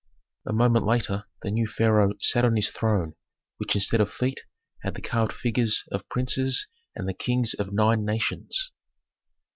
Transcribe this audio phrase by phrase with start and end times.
[0.47, 3.13] A moment later the new pharaoh sat on his throne,
[3.57, 4.41] which instead of feet
[4.81, 8.71] had the carved figures of princes and the kings of nine nations.